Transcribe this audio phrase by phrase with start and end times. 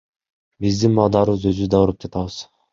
[0.65, 2.43] Биздин балдарыбыз, өзүбүз да ооруп атабыз.